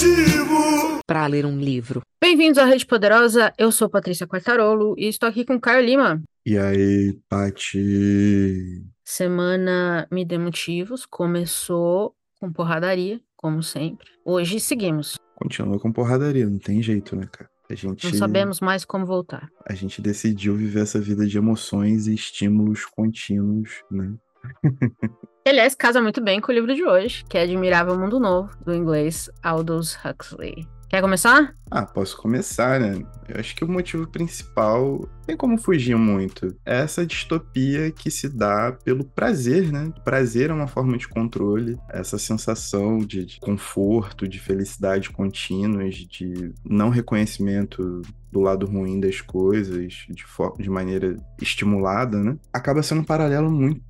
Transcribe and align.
motivo 0.00 1.00
para 1.06 1.26
ler 1.26 1.44
um 1.44 1.58
livro. 1.58 2.00
Bem-vindos 2.18 2.56
à 2.56 2.64
Rede 2.64 2.86
Poderosa, 2.86 3.52
eu 3.58 3.70
sou 3.70 3.90
Patrícia 3.90 4.26
Quartarolo 4.26 4.94
e 4.96 5.06
estou 5.08 5.28
aqui 5.28 5.44
com 5.44 5.60
Caio 5.60 5.84
Lima. 5.84 6.22
E 6.46 6.56
aí, 6.56 7.18
Pati? 7.28 8.82
Semana 9.04 10.08
Me 10.10 10.24
Dê 10.24 10.38
Motivos 10.38 11.04
começou 11.04 12.14
com 12.40 12.50
porradaria, 12.50 13.20
como 13.36 13.62
sempre. 13.62 14.06
Hoje 14.24 14.58
seguimos. 14.58 15.18
Continua 15.34 15.78
com 15.78 15.92
porradaria, 15.92 16.48
não 16.48 16.58
tem 16.58 16.82
jeito, 16.82 17.14
né, 17.14 17.28
cara? 17.30 17.50
A 17.70 17.74
gente, 17.74 18.04
Não 18.10 18.14
sabemos 18.14 18.60
mais 18.60 18.86
como 18.86 19.04
voltar. 19.04 19.48
a 19.68 19.74
gente 19.74 20.00
decidiu 20.00 20.56
viver 20.56 20.80
essa 20.80 20.98
vida 20.98 21.26
de 21.26 21.36
emoções 21.36 22.06
e 22.06 22.14
estímulos 22.14 22.86
contínuos, 22.86 23.82
né? 23.90 24.14
Aliás, 25.50 25.74
casa 25.74 26.00
muito 26.00 26.22
bem 26.22 26.40
com 26.40 26.52
o 26.52 26.54
livro 26.54 26.72
de 26.72 26.84
hoje, 26.84 27.24
que 27.28 27.36
é 27.36 27.42
Admirável 27.42 27.98
Mundo 27.98 28.20
Novo, 28.20 28.56
do 28.64 28.72
inglês 28.72 29.28
Aldous 29.42 29.96
Huxley. 29.96 30.64
Quer 30.88 31.00
começar? 31.00 31.56
Ah, 31.68 31.84
posso 31.84 32.16
começar, 32.16 32.78
né? 32.78 33.04
Eu 33.28 33.40
acho 33.40 33.56
que 33.56 33.64
o 33.64 33.68
motivo 33.68 34.06
principal, 34.06 35.08
tem 35.26 35.36
como 35.36 35.58
fugir 35.58 35.96
muito, 35.96 36.56
é 36.64 36.82
essa 36.82 37.04
distopia 37.04 37.90
que 37.90 38.12
se 38.12 38.28
dá 38.28 38.76
pelo 38.84 39.04
prazer, 39.04 39.72
né? 39.72 39.92
Prazer 40.04 40.50
é 40.50 40.54
uma 40.54 40.68
forma 40.68 40.96
de 40.96 41.08
controle, 41.08 41.76
essa 41.88 42.16
sensação 42.16 42.98
de, 42.98 43.26
de 43.26 43.40
conforto, 43.40 44.28
de 44.28 44.38
felicidade 44.38 45.10
contínuas, 45.10 45.96
de 45.96 46.52
não 46.64 46.90
reconhecimento 46.90 48.02
do 48.30 48.38
lado 48.38 48.66
ruim 48.66 49.00
das 49.00 49.20
coisas, 49.20 50.06
de, 50.08 50.24
de 50.58 50.70
maneira 50.70 51.16
estimulada, 51.42 52.22
né? 52.22 52.38
Acaba 52.52 52.84
sendo 52.84 53.00
um 53.00 53.04
paralelo 53.04 53.50
muito 53.50 53.89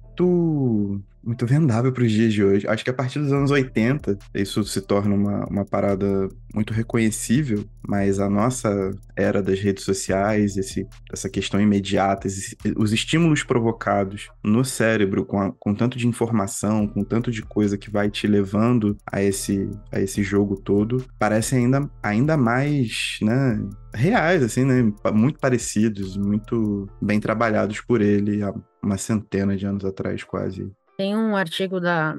muito 1.22 1.44
vendável 1.46 1.92
para 1.92 2.02
os 2.04 2.10
dias 2.10 2.32
de 2.32 2.42
hoje. 2.42 2.66
Acho 2.66 2.82
que 2.82 2.90
a 2.90 2.94
partir 2.94 3.18
dos 3.18 3.32
anos 3.32 3.50
80, 3.50 4.18
isso 4.34 4.64
se 4.64 4.80
torna 4.80 5.14
uma, 5.14 5.44
uma 5.46 5.64
parada 5.64 6.28
muito 6.54 6.72
reconhecível, 6.72 7.64
mas 7.86 8.18
a 8.18 8.28
nossa 8.28 8.90
era 9.14 9.42
das 9.42 9.60
redes 9.60 9.84
sociais, 9.84 10.56
esse, 10.56 10.86
essa 11.12 11.28
questão 11.28 11.60
imediata, 11.60 12.26
esse- 12.26 12.56
os 12.76 12.92
estímulos 12.92 13.44
provocados 13.44 14.28
no 14.42 14.64
cérebro 14.64 15.24
com, 15.24 15.40
a- 15.40 15.52
com 15.60 15.74
tanto 15.74 15.98
de 15.98 16.08
informação, 16.08 16.86
com 16.88 17.04
tanto 17.04 17.30
de 17.30 17.42
coisa 17.42 17.76
que 17.76 17.90
vai 17.90 18.10
te 18.10 18.26
levando 18.26 18.96
a 19.12 19.22
esse, 19.22 19.68
a 19.92 20.00
esse 20.00 20.22
jogo 20.22 20.56
todo, 20.56 21.04
parecem 21.18 21.66
ainda, 21.66 21.88
ainda 22.02 22.36
mais, 22.36 23.18
né, 23.22 23.60
reais, 23.94 24.42
assim, 24.42 24.64
né, 24.64 24.90
muito 25.12 25.38
parecidos, 25.38 26.16
muito 26.16 26.88
bem 27.00 27.20
trabalhados 27.20 27.80
por 27.82 28.00
ele 28.00 28.42
há 28.42 28.52
uma 28.82 28.96
centena 28.96 29.56
de 29.56 29.66
anos 29.66 29.84
atrás, 29.84 30.24
quase. 30.24 30.70
Tem 30.96 31.16
um 31.16 31.34
artigo 31.34 31.80
da, 31.80 32.14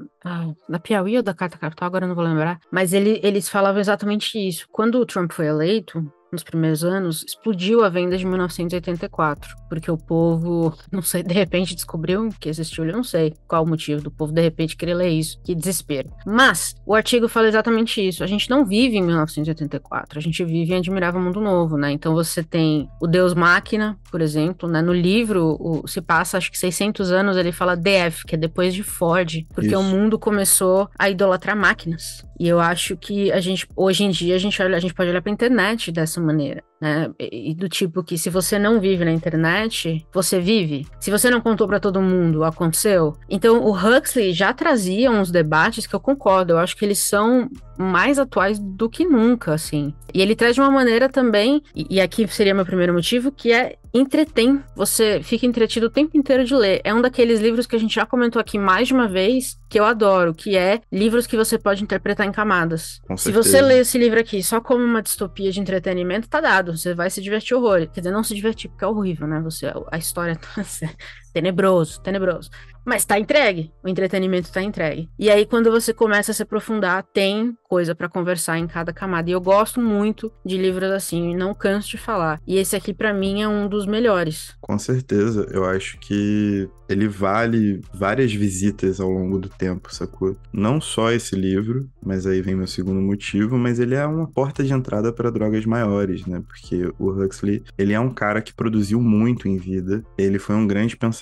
da 0.68 0.78
Piauí 0.78 1.16
ou 1.16 1.22
da 1.22 1.32
Carta 1.32 1.56
Capital, 1.56 1.86
agora 1.86 2.06
não 2.06 2.16
vou 2.16 2.24
lembrar, 2.24 2.58
mas 2.70 2.92
ele, 2.92 3.20
eles 3.22 3.48
falavam 3.48 3.80
exatamente 3.80 4.36
isso. 4.36 4.66
Quando 4.72 4.96
o 4.98 5.06
Trump 5.06 5.30
foi 5.32 5.46
eleito, 5.46 6.04
nos 6.32 6.42
primeiros 6.42 6.82
anos, 6.82 7.22
explodiu 7.26 7.84
a 7.84 7.88
venda 7.90 8.16
de 8.16 8.24
1984, 8.24 9.54
porque 9.68 9.90
o 9.90 9.98
povo, 9.98 10.74
não 10.90 11.02
sei, 11.02 11.22
de 11.22 11.34
repente 11.34 11.74
descobriu 11.74 12.28
que 12.40 12.48
existiu, 12.48 12.84
eu 12.86 12.92
não 12.92 13.04
sei 13.04 13.34
qual 13.46 13.64
o 13.64 13.68
motivo 13.68 14.00
do 14.02 14.10
povo 14.10 14.32
de 14.32 14.40
repente 14.40 14.76
querer 14.76 14.94
ler 14.94 15.10
isso, 15.10 15.38
que 15.44 15.54
desespero. 15.54 16.10
Mas 16.26 16.74
o 16.86 16.94
artigo 16.94 17.28
fala 17.28 17.48
exatamente 17.48 18.06
isso. 18.06 18.24
A 18.24 18.26
gente 18.26 18.48
não 18.48 18.64
vive 18.64 18.96
em 18.96 19.02
1984, 19.02 20.18
a 20.18 20.22
gente 20.22 20.42
vive 20.44 20.72
em 20.72 20.76
Admirável 20.78 21.20
Mundo 21.20 21.40
Novo, 21.40 21.76
né? 21.76 21.92
Então 21.92 22.14
você 22.14 22.42
tem 22.42 22.88
o 23.00 23.06
Deus 23.06 23.34
Máquina, 23.34 23.98
por 24.10 24.20
exemplo, 24.20 24.68
né? 24.68 24.80
No 24.80 24.92
livro 24.92 25.56
o- 25.60 25.86
se 25.86 26.00
passa 26.00 26.38
acho 26.38 26.50
que 26.50 26.58
600 26.58 27.12
anos, 27.12 27.36
ele 27.36 27.52
fala 27.52 27.76
DF, 27.76 28.24
que 28.26 28.34
é 28.34 28.38
depois 28.38 28.72
de 28.74 28.82
Ford, 28.82 29.44
porque 29.54 29.68
Isso. 29.70 29.78
o 29.78 29.82
mundo 29.82 30.18
começou 30.18 30.88
a 30.98 31.10
idolatrar 31.10 31.56
máquinas. 31.56 32.24
E 32.40 32.48
eu 32.48 32.58
acho 32.58 32.96
que 32.96 33.30
a 33.30 33.40
gente, 33.40 33.68
hoje 33.76 34.02
em 34.04 34.10
dia, 34.10 34.34
a 34.34 34.38
gente, 34.38 34.60
olha, 34.60 34.76
a 34.76 34.80
gente 34.80 34.94
pode 34.94 35.08
olhar 35.10 35.22
pra 35.22 35.30
internet 35.30 35.92
dessa 35.92 36.20
maneira, 36.22 36.64
né? 36.82 37.08
E, 37.16 37.54
do 37.54 37.68
tipo 37.68 38.02
que 38.02 38.18
se 38.18 38.28
você 38.28 38.58
não 38.58 38.80
vive 38.80 39.04
na 39.04 39.12
internet, 39.12 40.04
você 40.12 40.40
vive. 40.40 40.84
Se 40.98 41.12
você 41.12 41.30
não 41.30 41.40
contou 41.40 41.68
pra 41.68 41.78
todo 41.78 42.02
mundo, 42.02 42.42
aconteceu. 42.42 43.16
Então, 43.30 43.62
o 43.62 43.72
Huxley 43.72 44.32
já 44.32 44.52
trazia 44.52 45.08
uns 45.08 45.30
debates 45.30 45.86
que 45.86 45.94
eu 45.94 46.00
concordo. 46.00 46.54
Eu 46.54 46.58
acho 46.58 46.76
que 46.76 46.84
eles 46.84 46.98
são 46.98 47.48
mais 47.78 48.18
atuais 48.18 48.58
do 48.58 48.90
que 48.90 49.04
nunca, 49.04 49.54
assim. 49.54 49.94
E 50.12 50.20
ele 50.20 50.34
traz 50.34 50.56
de 50.56 50.60
uma 50.60 50.70
maneira 50.70 51.08
também, 51.08 51.62
e, 51.74 51.86
e 51.88 52.00
aqui 52.00 52.26
seria 52.28 52.52
meu 52.54 52.66
primeiro 52.66 52.92
motivo, 52.92 53.30
que 53.30 53.52
é 53.52 53.76
entretém. 53.94 54.60
Você 54.74 55.20
fica 55.22 55.46
entretido 55.46 55.86
o 55.86 55.90
tempo 55.90 56.16
inteiro 56.16 56.44
de 56.44 56.54
ler. 56.54 56.80
É 56.84 56.92
um 56.92 57.00
daqueles 57.00 57.40
livros 57.40 57.66
que 57.66 57.76
a 57.76 57.78
gente 57.78 57.94
já 57.94 58.06
comentou 58.06 58.40
aqui 58.40 58.58
mais 58.58 58.88
de 58.88 58.94
uma 58.94 59.08
vez, 59.08 59.58
que 59.68 59.78
eu 59.78 59.84
adoro, 59.84 60.34
que 60.34 60.56
é 60.56 60.80
livros 60.90 61.26
que 61.26 61.36
você 61.36 61.58
pode 61.58 61.82
interpretar 61.82 62.26
em 62.26 62.32
camadas. 62.32 63.00
Se 63.16 63.32
você 63.32 63.60
lê 63.60 63.80
esse 63.80 63.98
livro 63.98 64.20
aqui 64.20 64.42
só 64.42 64.60
como 64.60 64.84
uma 64.84 65.02
distopia 65.02 65.50
de 65.50 65.60
entretenimento, 65.60 66.28
tá 66.28 66.40
dado. 66.40 66.71
Você 66.72 66.94
vai 66.94 67.10
se 67.10 67.20
divertir 67.22 67.54
horror. 67.54 67.88
Quer 67.88 68.00
dizer, 68.00 68.10
não 68.12 68.24
se 68.24 68.34
divertir, 68.34 68.68
porque 68.70 68.84
é 68.84 68.88
horrível, 68.88 69.26
né? 69.26 69.40
Você, 69.40 69.66
a 69.90 69.98
história 69.98 70.36
tenebroso, 71.32 72.00
tenebroso. 72.00 72.50
Mas 72.84 73.04
tá 73.04 73.18
entregue. 73.18 73.72
O 73.82 73.88
entretenimento 73.88 74.52
tá 74.52 74.62
entregue. 74.62 75.08
E 75.18 75.30
aí, 75.30 75.46
quando 75.46 75.70
você 75.70 75.94
começa 75.94 76.32
a 76.32 76.34
se 76.34 76.42
aprofundar, 76.42 77.04
tem 77.12 77.56
coisa 77.68 77.94
pra 77.94 78.08
conversar 78.08 78.58
em 78.58 78.66
cada 78.66 78.92
camada. 78.92 79.30
E 79.30 79.32
eu 79.32 79.40
gosto 79.40 79.80
muito 79.80 80.32
de 80.44 80.58
livros 80.58 80.90
assim, 80.90 81.34
não 81.36 81.54
canso 81.54 81.90
de 81.90 81.98
falar. 81.98 82.40
E 82.46 82.58
esse 82.58 82.74
aqui, 82.74 82.92
pra 82.92 83.14
mim, 83.14 83.40
é 83.40 83.48
um 83.48 83.68
dos 83.68 83.86
melhores. 83.86 84.54
Com 84.60 84.78
certeza, 84.78 85.46
eu 85.52 85.64
acho 85.64 85.98
que 86.00 86.68
ele 86.88 87.08
vale 87.08 87.80
várias 87.94 88.32
visitas 88.32 89.00
ao 89.00 89.08
longo 89.08 89.38
do 89.38 89.48
tempo, 89.48 89.94
sacou? 89.94 90.36
Não 90.52 90.80
só 90.80 91.10
esse 91.10 91.34
livro, 91.34 91.88
mas 92.04 92.26
aí 92.26 92.42
vem 92.42 92.54
meu 92.54 92.66
segundo 92.66 93.00
motivo, 93.00 93.56
mas 93.56 93.78
ele 93.78 93.94
é 93.94 94.04
uma 94.04 94.26
porta 94.26 94.62
de 94.62 94.72
entrada 94.72 95.12
para 95.12 95.30
drogas 95.30 95.64
maiores, 95.64 96.26
né? 96.26 96.42
Porque 96.46 96.92
o 96.98 97.10
Huxley, 97.10 97.62
ele 97.78 97.94
é 97.94 98.00
um 98.00 98.10
cara 98.10 98.42
que 98.42 98.52
produziu 98.52 99.00
muito 99.00 99.48
em 99.48 99.56
vida, 99.56 100.04
ele 100.18 100.38
foi 100.38 100.54
um 100.54 100.66
grande 100.66 100.96
pensador 100.96 101.21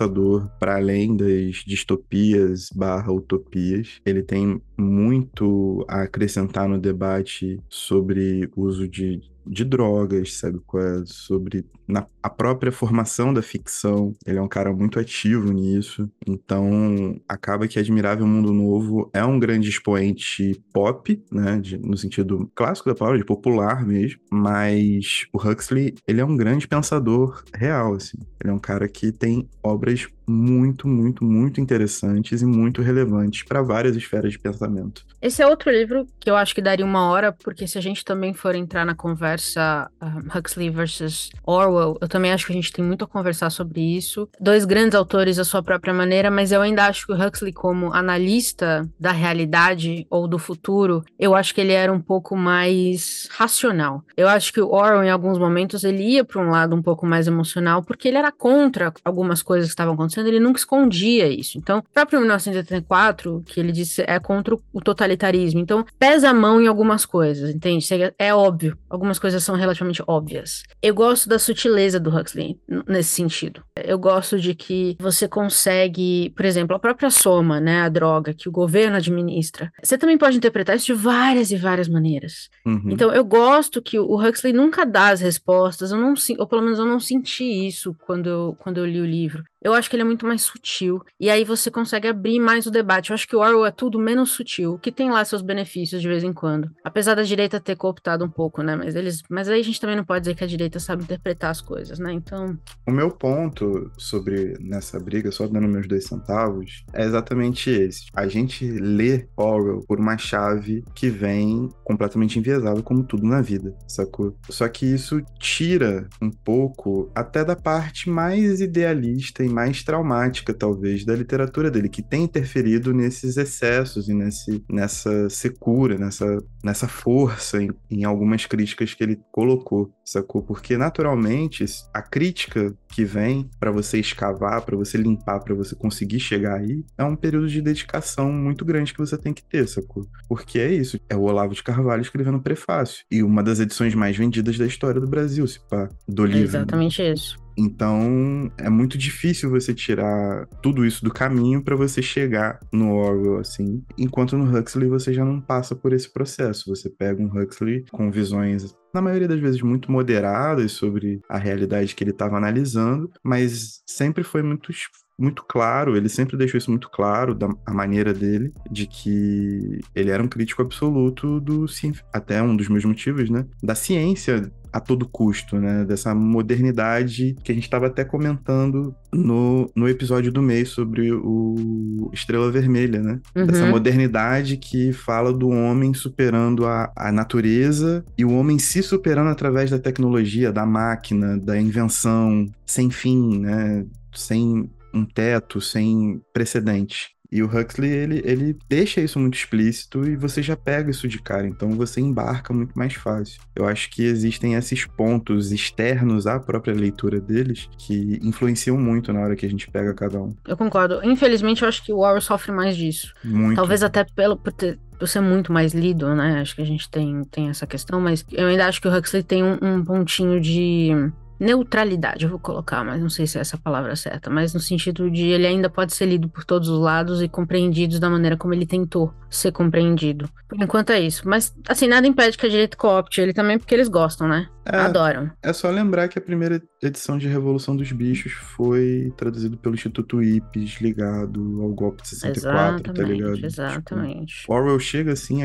para 0.59 0.77
além 0.77 1.17
das 1.17 1.57
distopias 1.67 2.71
barra 2.75 3.13
utopias, 3.13 4.01
ele 4.05 4.23
tem 4.23 4.61
muito 4.79 5.85
a 5.89 6.03
acrescentar 6.03 6.69
no 6.69 6.79
debate 6.79 7.61
sobre 7.69 8.49
uso 8.57 8.89
de 8.89 9.21
de 9.47 9.65
drogas, 9.65 10.35
sabe 10.35 10.61
é? 10.83 11.03
Sobre 11.07 11.65
na, 11.91 12.07
a 12.23 12.31
própria 12.31 12.73
formação 12.73 13.33
da 13.35 13.43
ficção. 13.43 14.13
Ele 14.27 14.39
é 14.39 14.43
um 14.43 14.49
cara 14.49 14.73
muito 14.73 14.99
ativo 14.99 15.53
nisso. 15.53 16.09
Então, 16.27 17.21
acaba 17.29 17.67
que 17.69 17.79
Admirável 17.79 18.27
Mundo 18.27 18.53
Novo 18.53 19.11
é 19.13 19.25
um 19.25 19.39
grande 19.39 19.69
expoente 19.69 20.61
pop, 20.73 21.23
né? 21.31 21.59
de- 21.61 21.79
no 21.79 21.97
sentido 21.97 22.51
clássico 22.55 22.89
da 22.89 22.95
palavra, 22.95 23.19
de 23.19 23.25
popular 23.25 23.85
mesmo. 23.87 24.21
Mas 24.31 25.27
o 25.33 25.39
Huxley, 25.39 25.95
ele 26.07 26.21
é 26.21 26.25
um 26.25 26.37
grande 26.37 26.67
pensador 26.69 27.43
real, 27.55 27.95
assim. 27.95 28.19
Ele 28.43 28.51
é 28.51 28.55
um 28.55 28.59
cara 28.59 28.89
que 28.89 29.13
tem 29.13 29.49
obras 29.63 30.07
muito, 30.27 30.87
muito, 30.87 31.25
muito 31.25 31.61
interessantes 31.61 32.41
e 32.41 32.47
muito 32.47 32.83
relevantes 32.83 33.43
para 33.43 33.63
várias 33.63 33.97
esferas 33.97 34.33
de 34.33 34.39
pensamento. 34.39 35.05
Esse 35.21 35.43
é 35.43 35.47
outro 35.47 35.71
livro 35.71 36.07
que 36.21 36.31
eu 36.31 36.37
acho 36.37 36.55
que 36.55 36.63
daria 36.63 36.85
uma 36.85 37.11
hora, 37.11 37.33
porque 37.33 37.67
se 37.67 37.77
a 37.77 37.81
gente 37.81 38.05
também 38.05 38.33
for 38.33 38.55
entrar 38.55 38.87
na 38.87 38.95
conversa 38.95 39.91
um, 40.01 40.39
Huxley 40.39 40.71
versus 40.71 41.31
Orwell, 41.45 41.80
eu 42.01 42.09
também 42.09 42.33
acho 42.33 42.47
que 42.47 42.53
a 42.53 42.55
gente 42.55 42.73
tem 42.73 42.85
muito 42.85 43.05
a 43.05 43.09
conversar 43.09 43.51
sobre 43.51 43.81
isso. 43.81 44.29
Dois 44.41 44.65
grandes 44.65 44.95
autores 44.95 45.39
à 45.39 45.45
sua 45.45 45.63
própria 45.63 45.93
maneira, 45.93 46.31
mas 46.31 46.53
eu 46.53 46.61
ainda 46.61 46.87
acho 46.87 47.07
que 47.07 47.13
o 47.13 47.27
Huxley, 47.27 47.53
como 47.53 47.93
analista 47.93 48.89
da 48.99 49.13
realidade 49.13 50.07
ou 50.11 50.29
do 50.29 50.39
futuro, 50.39 51.05
eu 51.19 51.35
acho 51.35 51.55
que 51.55 51.61
ele 51.61 51.73
era 51.73 51.93
um 51.93 52.01
pouco 52.01 52.37
mais 52.37 53.29
racional. 53.31 54.03
Eu 54.17 54.29
acho 54.29 54.53
que 54.53 54.61
o 54.61 54.69
Orwell, 54.69 55.05
em 55.05 55.11
alguns 55.11 55.39
momentos, 55.39 55.85
ele 55.85 56.03
ia 56.03 56.25
para 56.25 56.41
um 56.41 56.51
lado 56.51 56.75
um 56.77 56.83
pouco 56.83 57.07
mais 57.07 57.27
emocional, 57.27 57.83
porque 57.83 58.09
ele 58.09 58.19
era 58.19 58.31
contra 58.31 58.93
algumas 59.05 59.43
coisas 59.43 59.69
que 59.69 59.73
estavam 59.73 59.95
acontecendo, 59.95 60.27
ele 60.27 60.41
nunca 60.41 60.59
escondia 60.59 61.29
isso. 61.29 61.59
Então, 61.59 61.79
o 61.79 61.83
próprio 61.83 62.21
1984, 62.21 63.43
que 63.47 63.61
ele 63.61 63.73
disse 63.73 64.03
é 64.07 64.19
contra 64.19 64.57
o 64.73 64.81
totalitarismo. 64.81 65.61
Então, 65.61 65.85
pesa 65.99 66.31
a 66.31 66.35
mão 66.35 66.61
em 66.61 66.67
algumas 66.67 67.05
coisas, 67.05 67.51
entende? 67.51 67.87
É 68.19 68.35
óbvio. 68.35 68.77
Algumas 68.89 69.19
coisas 69.19 69.43
são 69.43 69.57
relativamente 69.57 70.03
óbvias. 70.07 70.63
Eu 70.83 70.95
gosto 70.95 71.29
da 71.29 71.39
sutileza 71.39 71.70
do 72.01 72.15
Huxley 72.15 72.59
nesse 72.87 73.11
sentido. 73.11 73.63
Eu 73.77 73.99
gosto 73.99 74.39
de 74.39 74.55
que 74.55 74.97
você 75.01 75.29
consegue, 75.29 76.31
por 76.37 76.45
exemplo, 76.45 76.77
a 76.77 76.79
própria 76.79 77.11
soma, 77.11 77.61
né, 77.61 77.83
a 77.83 77.89
droga 77.89 78.35
que 78.35 78.49
o 78.49 78.53
governo 78.53 78.97
administra. 78.97 79.73
Você 79.83 79.97
também 79.97 80.19
pode 80.19 80.37
interpretar 80.37 80.77
isso 80.77 80.87
de 80.87 80.95
várias 80.95 81.51
e 81.51 81.57
várias 81.57 81.89
maneiras. 81.89 82.49
Uhum. 82.67 82.91
Então, 82.91 83.13
eu 83.13 83.25
gosto 83.25 83.83
que 83.83 83.99
o 83.99 84.17
Huxley 84.17 84.53
nunca 84.53 84.85
dá 84.85 85.09
as 85.09 85.21
respostas, 85.21 85.93
eu 85.93 85.99
não, 85.99 86.15
ou 86.39 86.47
pelo 86.47 86.63
menos 86.63 86.79
eu 86.79 86.87
não 86.87 87.01
senti 87.01 87.45
isso 87.45 87.95
quando 88.07 88.29
eu, 88.29 88.57
quando 88.59 88.79
eu 88.79 88.87
li 88.87 89.01
o 89.01 89.07
livro. 89.07 89.43
Eu 89.63 89.75
acho 89.75 89.91
que 89.91 89.97
ele 89.97 90.03
é 90.03 90.07
muito 90.07 90.27
mais 90.27 90.43
sutil. 90.43 91.03
E 91.19 91.29
aí 91.29 91.45
você 91.45 91.71
consegue 91.71 92.09
abrir 92.09 92.39
mais 92.39 92.67
o 92.67 92.71
debate. 92.71 93.11
Eu 93.11 93.15
acho 93.15 93.29
que 93.29 93.37
o 93.37 93.41
Orwell 93.41 93.67
é 93.67 93.71
tudo 93.71 93.99
menos 93.99 94.31
sutil, 94.31 94.79
que 94.79 94.91
tem 94.91 95.11
lá 95.11 95.25
seus 95.25 95.43
benefícios 95.43 96.01
de 96.01 96.09
vez 96.09 96.25
em 96.25 96.33
quando. 96.33 96.71
Apesar 96.83 97.15
da 97.15 97.23
direita 97.23 97.61
ter 97.61 97.77
cooptado 97.77 98.25
um 98.25 98.31
pouco, 98.31 98.63
né? 98.63 98.75
Mas 98.75 98.95
eles. 98.95 99.23
Mas 99.29 99.49
aí 99.49 99.61
a 99.61 99.65
gente 99.65 99.81
também 99.81 99.97
não 99.97 100.05
pode 100.05 100.23
dizer 100.23 100.35
que 100.35 100.45
a 100.45 100.47
direita 100.47 100.81
sabe 100.81 101.03
interpretar 101.03 101.51
as 101.51 101.61
coisas, 101.61 101.99
né? 101.99 102.13
Então. 102.13 102.59
O 102.87 102.91
meu 102.91 103.11
ponto 103.11 103.91
sobre 103.99 104.55
nessa 104.61 104.99
briga, 104.99 105.31
só 105.31 105.47
dando 105.47 105.69
meus 105.69 105.87
dois 105.87 106.05
centavos, 106.05 106.85
é 106.93 107.05
exatamente 107.05 107.71
esse. 107.71 108.07
A 108.15 108.27
gente 108.27 108.67
lê 108.67 109.29
Orwell 109.37 109.85
por 109.87 110.01
uma 110.01 110.17
chave 110.17 110.85
que 110.95 111.11
vem 111.11 111.69
completamente 111.85 112.39
enviesada, 112.39 112.83
como 112.83 113.05
tudo 113.05 113.27
na 113.27 113.43
vida, 113.43 113.77
sacou? 113.87 114.37
Só 114.49 114.69
que 114.69 114.87
isso 114.87 115.23
tira 115.39 116.09
um 116.21 116.31
pouco 116.31 117.11
até 117.15 117.45
da 117.45 117.57
parte 117.57 118.09
mais 118.09 118.61
idealista 118.61 119.45
mais 119.51 119.83
traumática, 119.83 120.55
talvez, 120.55 121.05
da 121.05 121.15
literatura 121.15 121.71
dele, 121.71 121.89
que 121.89 122.03
tem 122.03 122.25
interferido 122.25 122.93
nesses 122.93 123.37
excessos 123.37 124.09
e 124.09 124.15
nesse, 124.15 124.65
nessa 124.71 125.29
secura, 125.29 125.99
nessa, 125.99 126.39
nessa 126.63 126.89
força 126.89 127.63
em, 127.63 127.71
em 127.91 128.05
algumas 128.05 128.47
críticas 128.47 128.95
que 128.95 129.03
ele 129.03 129.21
colocou, 129.33 129.91
sacou? 130.05 130.43
Porque, 130.43 130.77
naturalmente, 130.77 131.65
a 131.93 132.03
crítica 132.03 132.75
que 132.89 133.05
vem 133.05 133.49
para 133.59 133.71
você 133.71 133.99
escavar, 133.99 134.63
para 134.63 134.77
você 134.77 134.97
limpar, 134.99 135.41
para 135.41 135.55
você 135.55 135.75
conseguir 135.75 136.21
chegar 136.21 136.57
aí, 136.57 136.85
é 136.97 137.05
um 137.05 137.17
período 137.17 137.49
de 137.49 137.61
dedicação 137.61 138.33
muito 138.33 138.65
grande 138.65 138.93
que 138.93 138.99
você 138.99 139.17
tem 139.17 139.33
que 139.33 139.43
ter, 139.43 139.67
sacou? 139.69 140.07
Porque 140.29 140.59
é 140.59 140.73
isso, 140.73 140.99
é 141.09 141.17
o 141.17 141.23
Olavo 141.23 141.55
de 141.55 141.63
Carvalho 141.63 142.03
escrevendo 142.03 142.41
prefácio. 142.41 143.05
E 143.11 143.23
uma 143.23 143.43
das 143.43 143.61
edições 143.61 143.95
mais 143.95 144.17
vendidas 144.17 144.59
da 144.59 144.67
história 144.67 145.01
do 145.01 145.09
Brasil, 145.09 145.47
se 145.47 145.61
pá, 145.69 145.89
do 146.09 146.25
livro. 146.25 146.41
É 146.41 146.45
exatamente 146.45 147.03
isso. 147.03 147.39
Então, 147.61 148.51
é 148.57 148.71
muito 148.71 148.97
difícil 148.97 149.51
você 149.51 149.75
tirar 149.75 150.47
tudo 150.63 150.87
isso 150.87 151.05
do 151.05 151.13
caminho 151.13 151.63
para 151.63 151.77
você 151.77 152.01
chegar 152.01 152.59
no 152.73 152.95
Orwell, 152.95 153.39
assim. 153.39 153.85
Enquanto 153.99 154.37
no 154.37 154.59
Huxley 154.59 154.89
você 154.89 155.13
já 155.13 155.27
não 155.27 155.41
passa 155.41 155.77
por 155.77 155.93
esse 155.93 156.11
processo. 156.11 156.75
Você 156.75 156.89
pega 156.89 157.23
um 157.23 157.27
Huxley 157.27 157.85
com 157.93 158.11
visões 158.11 158.75
na 158.95 159.03
maioria 159.03 159.29
das 159.29 159.39
vezes 159.39 159.61
muito 159.61 159.93
moderadas 159.93 160.73
sobre 160.73 161.21
a 161.29 161.39
realidade 161.39 161.95
que 161.95 162.03
ele 162.03 162.11
estava 162.11 162.37
analisando, 162.37 163.11
mas 163.23 163.83
sempre 163.87 164.25
foi 164.25 164.43
muito 164.43 164.73
muito 165.19 165.45
claro, 165.47 165.97
ele 165.97 166.09
sempre 166.09 166.35
deixou 166.35 166.57
isso 166.57 166.71
muito 166.71 166.89
claro, 166.89 167.35
da 167.35 167.47
a 167.67 167.75
maneira 167.75 168.15
dele, 168.15 168.55
de 168.71 168.87
que 168.87 169.79
ele 169.95 170.11
era 170.11 170.23
um 170.23 170.29
crítico 170.29 170.63
absoluto 170.63 171.39
do 171.41 171.67
até 172.11 172.43
um 172.43 172.57
dos 172.57 172.69
meus 172.69 172.87
motivos, 172.87 173.29
né, 173.29 173.45
da 173.63 173.75
ciência 173.75 174.51
a 174.73 174.81
todo 174.81 175.09
custo, 175.09 175.59
né? 175.59 175.85
Dessa 175.85 176.15
modernidade 176.15 177.37
que 177.43 177.53
a 177.53 177.55
gente 177.55 177.65
estava 177.65 177.87
até 177.87 178.05
comentando 178.05 178.95
no, 179.13 179.71
no 179.75 179.89
episódio 179.89 180.31
do 180.31 180.43
mês 180.43 180.69
sobre 180.69 181.13
o 181.13 182.11
Estrela 182.13 182.51
Vermelha, 182.51 183.01
né? 183.01 183.21
Uhum. 183.35 183.47
Dessa 183.47 183.67
modernidade 183.67 184.57
que 184.57 184.93
fala 184.93 185.33
do 185.33 185.49
homem 185.49 185.93
superando 185.95 186.67
a, 186.67 186.93
a 186.97 187.11
natureza 187.11 188.05
e 188.17 188.25
o 188.25 188.33
homem 188.33 188.59
se 188.59 188.83
superando 188.83 189.29
através 189.29 189.71
da 189.71 189.79
tecnologia, 189.79 190.53
da 190.53 190.67
máquina, 190.67 191.39
da 191.39 191.61
invenção, 191.61 192.47
sem 192.67 192.91
fim, 192.91 193.41
né? 193.41 193.85
Sem 194.15 194.71
um 194.93 195.05
teto, 195.05 195.61
sem 195.61 196.21
precedente. 196.33 197.11
E 197.33 197.43
o 197.43 197.47
Huxley, 197.47 197.91
ele, 197.91 198.23
ele 198.25 198.59
deixa 198.69 199.01
isso 199.01 199.19
muito 199.19 199.35
explícito 199.35 200.05
e 200.05 200.17
você 200.17 200.43
já 200.43 200.57
pega 200.57 200.91
isso 200.91 201.07
de 201.07 201.21
cara, 201.21 201.47
então 201.47 201.71
você 201.71 202.01
embarca 202.01 202.53
muito 202.53 202.77
mais 202.77 202.95
fácil. 202.95 203.41
Eu 203.55 203.67
acho 203.69 203.89
que 203.91 204.03
existem 204.03 204.55
esses 204.55 204.85
pontos 204.85 205.53
externos 205.53 206.27
à 206.27 206.41
própria 206.41 206.75
leitura 206.75 207.21
deles 207.21 207.69
que 207.79 208.19
influenciam 208.23 208.77
muito 208.77 209.13
na 209.13 209.21
hora 209.21 209.37
que 209.37 209.47
a 209.47 209.49
gente 209.49 209.71
pega 209.71 209.95
cada 209.95 210.21
um. 210.21 210.35
Eu 210.47 210.57
concordo. 210.57 211.01
Infelizmente, 211.05 211.63
eu 211.63 211.69
acho 211.69 211.85
que 211.85 211.93
o 211.93 211.99
Orwell 211.99 212.21
sofre 212.21 212.51
mais 212.51 212.77
disso. 212.77 213.13
Muito. 213.23 213.57
Talvez 213.57 213.83
até 213.83 214.05
pelo, 214.05 214.37
por, 214.37 214.53
ter, 214.53 214.79
por 214.99 215.07
ser 215.07 215.21
muito 215.21 215.53
mais 215.53 215.73
lido, 215.73 216.13
né? 216.15 216.41
Acho 216.41 216.57
que 216.57 216.63
a 216.63 216.67
gente 216.67 216.91
tem, 216.91 217.23
tem 217.25 217.49
essa 217.49 217.67
questão, 217.67 218.01
mas 218.01 218.25
eu 218.33 218.49
ainda 218.49 218.67
acho 218.67 218.81
que 218.81 218.89
o 218.89 218.97
Huxley 218.97 219.23
tem 219.23 219.45
um, 219.45 219.57
um 219.63 219.85
pontinho 219.85 220.41
de 220.41 220.91
neutralidade, 221.41 222.25
eu 222.25 222.31
vou 222.31 222.39
colocar, 222.39 222.85
mas 222.85 223.01
não 223.01 223.09
sei 223.09 223.27
se 223.27 223.39
é 223.39 223.41
essa 223.41 223.57
palavra 223.57 223.97
certa, 223.97 224.29
mas 224.29 224.53
no 224.53 224.61
sentido 224.61 225.11
de 225.11 225.27
ele 225.27 225.47
ainda 225.47 225.71
pode 225.71 225.95
ser 225.95 226.05
lido 226.05 226.29
por 226.29 226.45
todos 226.45 226.69
os 226.69 226.79
lados 226.79 227.23
e 227.23 227.29
compreendido 227.29 227.99
da 227.99 228.11
maneira 228.11 228.37
como 228.37 228.53
ele 228.53 228.67
tentou 228.67 229.13
ser 229.31 229.51
compreendido. 229.51 230.29
Por 230.47 230.61
enquanto 230.61 230.91
é 230.91 231.01
isso. 231.01 231.27
Mas, 231.27 231.55
assim, 231.67 231.89
nada 231.89 232.07
impede 232.07 232.37
que 232.37 232.45
a 232.45 232.49
direita 232.49 232.77
coopte 232.77 233.21
ele 233.21 233.33
também, 233.33 233.59
porque 233.59 233.75
eles 233.75 233.89
gostam, 233.89 234.29
né? 234.29 234.49
É, 234.67 234.77
Adoram. 234.77 235.31
É 235.43 235.53
só 235.53 235.71
lembrar 235.71 236.09
que 236.09 236.19
a 236.19 236.23
primeira 236.23 236.63
edição 236.83 237.17
de 237.17 237.27
Revolução 237.27 237.75
dos 237.75 237.91
Bichos 237.91 238.33
foi 238.33 239.13
traduzido 239.17 239.57
pelo 239.57 239.75
Instituto 239.75 240.23
IPES, 240.23 240.81
ligado 240.81 241.63
ao 241.63 241.71
golpe 241.71 242.03
de 242.03 242.09
64, 242.09 242.53
exatamente, 242.53 242.93
tá 242.93 243.03
ligado? 243.03 243.47
Exatamente. 243.47 244.41
Tipo, 244.41 244.53
Orwell 244.53 244.79
chega 244.79 245.13
assim 245.13 245.43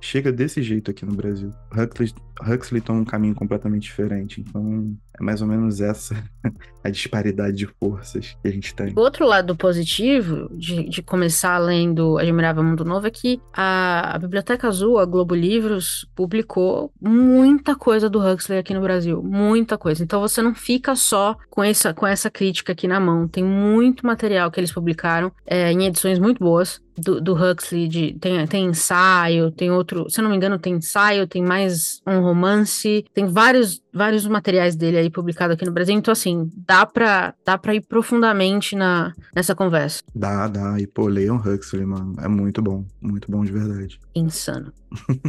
chega 0.00 0.32
desse 0.32 0.62
jeito 0.62 0.90
aqui 0.90 1.04
no 1.04 1.14
Brasil. 1.14 1.50
Huxley, 1.72 2.12
Huxley 2.40 2.80
toma 2.80 3.00
um 3.00 3.04
caminho 3.04 3.34
completamente 3.34 3.82
diferente. 3.82 4.40
Então, 4.40 4.96
é 5.20 5.24
mais 5.24 5.42
ou 5.42 5.48
menos 5.48 5.80
essa 5.80 6.14
a 6.82 6.90
disparidade 6.90 7.56
de 7.56 7.66
forças 7.66 8.36
que 8.40 8.48
a 8.48 8.50
gente 8.50 8.74
tem. 8.74 8.92
Outro 8.96 9.26
lado 9.26 9.56
positivo 9.56 10.48
de, 10.52 10.88
de 10.88 11.02
começar 11.02 11.58
lendo 11.58 12.18
Admirável 12.18 12.62
Mundo 12.62 12.84
Novo 12.84 13.06
é 13.06 13.10
que 13.10 13.40
a, 13.52 14.14
a, 14.14 14.18
Biblioteca 14.18 14.68
Azul, 14.68 14.98
a 14.98 15.04
Globo 15.04 15.34
Livros, 15.34 16.06
publicou 16.14 16.92
muita 17.00 17.74
coisa 17.74 18.08
do 18.08 18.20
Huxley 18.20 18.58
aqui 18.58 18.72
no 18.74 18.80
Brasil. 18.80 19.22
Muita 19.22 19.76
coisa. 19.76 20.02
Então 20.02 20.20
você 20.20 20.40
não 20.40 20.54
fica 20.54 20.94
só 20.94 21.36
com 21.50 21.62
essa, 21.62 21.92
com 21.92 22.06
essa 22.06 22.30
crítica 22.30 22.72
aqui 22.72 22.86
na 22.86 23.00
mão. 23.00 23.28
Tem 23.28 23.44
muito 23.44 24.06
material 24.06 24.50
que 24.50 24.60
eles 24.60 24.72
publicaram 24.72 25.32
é, 25.46 25.72
em 25.72 25.86
edições 25.86 26.18
muito 26.18 26.38
boas 26.38 26.80
do, 26.98 27.20
do 27.20 27.32
Huxley, 27.34 27.88
de, 27.88 28.12
tem, 28.20 28.46
tem 28.46 28.66
ensaio, 28.66 29.50
tem 29.50 29.70
outro, 29.70 30.10
se 30.10 30.20
eu 30.20 30.22
não 30.22 30.30
me 30.30 30.36
engano, 30.36 30.58
tem 30.58 30.74
ensaio, 30.74 31.26
tem 31.26 31.42
mais 31.42 32.02
um 32.06 32.20
romance, 32.20 33.04
tem 33.14 33.26
vários, 33.26 33.80
vários 33.92 34.26
materiais 34.26 34.76
dele 34.76 34.98
aí 34.98 35.10
publicados 35.10 35.54
aqui 35.54 35.64
no 35.64 35.72
Brasil. 35.72 35.94
Então, 35.94 36.12
assim, 36.12 36.50
dá 36.54 36.84
pra, 36.86 37.34
dá 37.44 37.56
pra 37.58 37.74
ir 37.74 37.80
profundamente 37.80 38.76
na, 38.76 39.12
nessa 39.34 39.54
conversa. 39.54 40.02
Dá, 40.14 40.48
dá. 40.48 40.78
E, 40.80 40.86
pô, 40.86 41.06
leiam 41.06 41.36
Huxley, 41.36 41.84
mano. 41.84 42.14
É 42.18 42.28
muito 42.28 42.62
bom. 42.62 42.84
Muito 43.00 43.30
bom 43.30 43.44
de 43.44 43.52
verdade. 43.52 44.00
Insano. 44.14 44.72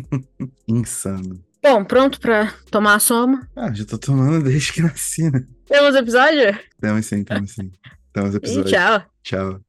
Insano. 0.67 1.43
Bom, 1.61 1.83
pronto 1.83 2.19
pra 2.21 2.53
tomar 2.71 2.95
a 2.95 2.99
soma? 2.99 3.47
Ah, 3.55 3.73
já 3.73 3.85
tô 3.85 3.97
tomando 3.97 4.41
desde 4.43 4.71
que 4.71 4.81
nasci, 4.81 5.29
né? 5.29 5.45
Temos 5.65 5.93
episódio? 5.93 6.57
Temos 6.79 7.05
sim, 7.05 7.23
temos 7.23 7.51
sim. 7.51 7.71
Temos 8.13 8.33
episódio. 8.33 8.69
E 8.69 8.71
tchau. 8.71 9.03
Tchau. 9.21 9.68